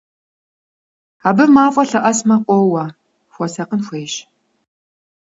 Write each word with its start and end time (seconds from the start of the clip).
Абы 1.29 1.45
мафӀэ 1.53 1.83
лъэӀэсмэ 1.89 2.35
къоуэ, 2.45 2.85
хуэсакъын 3.33 3.81
хуейщ! 3.87 4.13